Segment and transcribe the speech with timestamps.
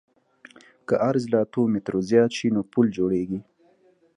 [0.87, 3.39] که عرض له اتو مترو زیات شي نو پل جوړیږي